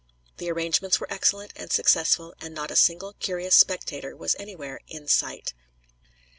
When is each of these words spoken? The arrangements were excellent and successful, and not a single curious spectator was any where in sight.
The 0.37 0.49
arrangements 0.49 0.99
were 0.99 1.05
excellent 1.13 1.53
and 1.55 1.71
successful, 1.71 2.33
and 2.41 2.55
not 2.55 2.71
a 2.71 2.75
single 2.75 3.13
curious 3.19 3.53
spectator 3.55 4.15
was 4.17 4.35
any 4.39 4.55
where 4.55 4.79
in 4.87 5.07
sight. 5.07 5.53